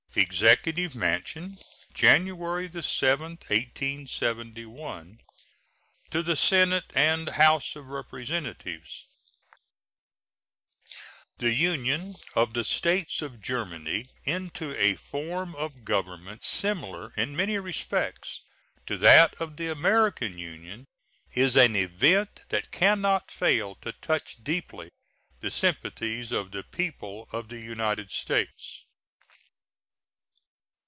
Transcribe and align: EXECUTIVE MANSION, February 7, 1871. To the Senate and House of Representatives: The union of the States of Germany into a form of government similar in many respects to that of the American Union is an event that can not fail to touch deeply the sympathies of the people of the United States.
EXECUTIVE 0.13 0.93
MANSION, 0.93 1.57
February 1.95 2.69
7, 2.69 3.25
1871. 3.47 5.21
To 6.09 6.21
the 6.21 6.35
Senate 6.35 6.91
and 6.93 7.29
House 7.29 7.77
of 7.77 7.87
Representatives: 7.87 9.05
The 11.37 11.53
union 11.53 12.17
of 12.35 12.53
the 12.53 12.65
States 12.65 13.21
of 13.21 13.39
Germany 13.41 14.09
into 14.25 14.75
a 14.77 14.97
form 14.97 15.55
of 15.55 15.85
government 15.85 16.43
similar 16.43 17.13
in 17.15 17.33
many 17.33 17.57
respects 17.57 18.41
to 18.87 18.97
that 18.97 19.33
of 19.35 19.55
the 19.55 19.69
American 19.69 20.37
Union 20.37 20.87
is 21.31 21.55
an 21.55 21.77
event 21.77 22.41
that 22.49 22.69
can 22.71 22.99
not 22.99 23.31
fail 23.31 23.75
to 23.75 23.93
touch 23.93 24.43
deeply 24.43 24.91
the 25.39 25.49
sympathies 25.49 26.33
of 26.33 26.51
the 26.51 26.63
people 26.63 27.29
of 27.31 27.47
the 27.47 27.61
United 27.61 28.11
States. 28.11 28.87